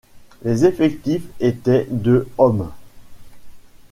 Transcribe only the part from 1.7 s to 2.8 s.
de hommes.